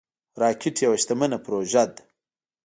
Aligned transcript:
راکټ 0.41 0.75
یوه 0.85 0.97
شتمنه 1.01 1.37
پروژه 1.45 1.83
ده 1.93 2.01